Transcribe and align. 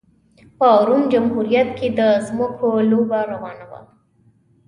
په 0.57 0.69
روم 0.87 1.01
جمهوریت 1.13 1.69
کې 1.79 1.87
د 1.99 2.01
ځمکو 2.27 2.69
لوبه 2.91 3.19
روانه 3.31 3.65
وه 3.69 3.81